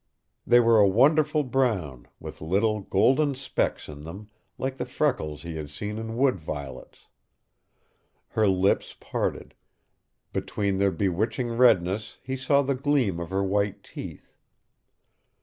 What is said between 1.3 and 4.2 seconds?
brown, with little, golden specks in